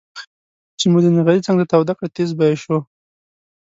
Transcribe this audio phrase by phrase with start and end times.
[0.79, 2.77] چې مو د نغري څنګ ته توده کړه تيزززز به یې شو.